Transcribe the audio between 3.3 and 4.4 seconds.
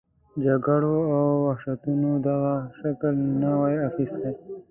نه وای اخیستی.